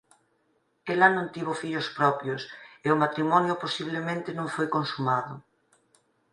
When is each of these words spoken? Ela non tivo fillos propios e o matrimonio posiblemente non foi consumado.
Ela 0.93 1.07
non 1.15 1.31
tivo 1.33 1.59
fillos 1.61 1.87
propios 1.97 2.41
e 2.85 2.87
o 2.93 2.99
matrimonio 3.03 3.61
posiblemente 3.63 4.29
non 4.37 4.47
foi 4.55 4.67
consumado. 4.75 5.33